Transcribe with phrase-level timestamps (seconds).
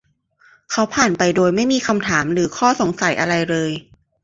[0.71, 3.71] เขาผ่านไปโดยไม่มีคำถามหรืออข้อสงสัยอะไรเลย